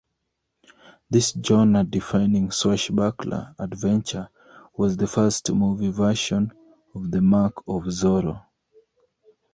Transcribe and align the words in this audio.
This 1.11 1.29
genre-defining 1.45 2.49
swashbuckler 2.49 3.53
adventure 3.59 4.29
was 4.75 4.97
the 4.97 5.05
first 5.05 5.51
movie 5.51 5.91
version 5.91 6.51
of 6.95 7.11
"The 7.11 7.21
Mark 7.21 7.57
of 7.67 7.83
Zorro". 7.83 8.43